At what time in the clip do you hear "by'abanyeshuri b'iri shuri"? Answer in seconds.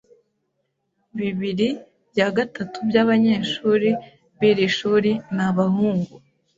2.89-5.11